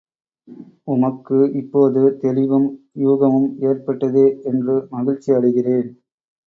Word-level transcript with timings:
உமக்கு 0.87 1.39
இப்போது 1.53 2.01
தெளிவும், 2.23 2.67
யூகமும் 3.03 3.49
ஏற்பட்டதே 3.69 4.27
என்று 4.43 4.77
மகிழ்ச்சி 4.91 5.31
அடைகிறேன். 5.31 5.89